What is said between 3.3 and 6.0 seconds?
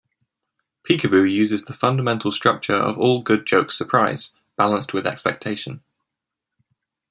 jokes-surprise, balanced with expectation.